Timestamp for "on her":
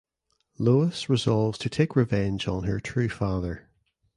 2.47-2.79